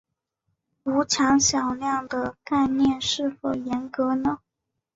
[0.81, 4.39] 无穷小量的概念是否严格呢？